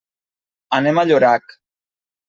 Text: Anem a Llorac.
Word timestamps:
Anem 0.79 1.03
a 1.03 1.05
Llorac. 1.13 1.57